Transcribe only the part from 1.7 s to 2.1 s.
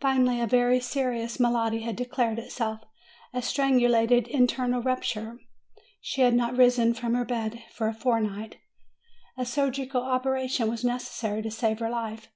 had